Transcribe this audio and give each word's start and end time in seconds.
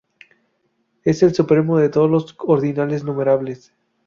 Es 1.03 1.21
el 1.21 1.35
supremo 1.35 1.77
de 1.77 1.89
todos 1.89 2.09
los 2.09 2.33
ordinales 2.39 3.03
numerables. 3.03 3.71